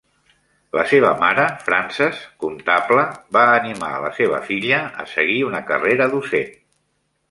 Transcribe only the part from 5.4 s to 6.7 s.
una carrera docent.